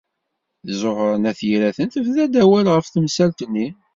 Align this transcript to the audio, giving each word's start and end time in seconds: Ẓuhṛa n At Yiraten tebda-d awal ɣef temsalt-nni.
Ẓuhṛa 0.79 1.15
n 1.21 1.29
At 1.29 1.39
Yiraten 1.47 1.87
tebda-d 1.93 2.35
awal 2.41 2.67
ɣef 2.71 2.85
temsalt-nni. 2.87 3.67